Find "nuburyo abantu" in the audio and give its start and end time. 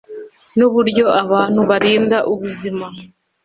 0.57-1.59